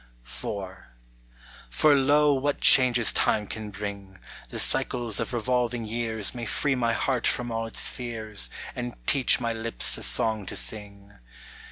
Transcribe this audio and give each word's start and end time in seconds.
IV 0.25 0.31
FOR 1.71 1.93
lo, 1.93 2.33
what 2.33 2.59
changes 2.59 3.11
time 3.11 3.45
can 3.45 3.69
bring! 3.69 4.17
The 4.49 4.57
cycles 4.57 5.19
of 5.19 5.31
revolving 5.31 5.85
years 5.85 6.33
May 6.33 6.47
free 6.47 6.73
my 6.73 6.93
heart 6.93 7.27
from 7.27 7.51
all 7.51 7.67
its 7.67 7.87
fears, 7.87 8.49
And 8.75 8.95
teach 9.05 9.39
my 9.39 9.53
lips 9.53 9.99
a 9.99 10.01
song 10.01 10.47
to 10.47 10.55
sing. 10.55 11.19